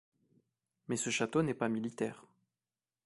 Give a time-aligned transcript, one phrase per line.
[0.87, 2.25] Mais ce château n'est pas militaire.